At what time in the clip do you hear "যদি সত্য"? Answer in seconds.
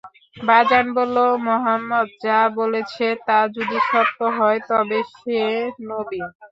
3.55-4.19